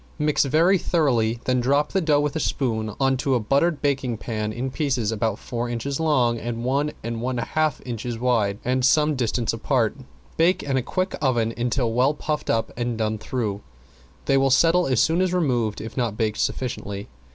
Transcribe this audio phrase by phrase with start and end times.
[0.17, 4.17] Mix very thoroughly, then drop the dough with a spoon on to a buttered baking
[4.17, 8.83] pan in pieces about four inches long and one and one half inches wide and
[8.83, 9.95] some distance apart.
[10.37, 13.61] Bake in a quick oven until well puffed up and done through;
[14.25, 17.07] they will settle as soon as removed if not baked sufficiently.